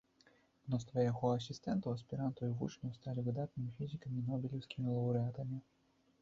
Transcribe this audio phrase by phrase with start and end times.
[0.67, 5.63] Мноства яго асістэнтаў, аспірантаў і вучняў сталі выдатнымі фізікамі і нобелеўскімі лаўрэатамі.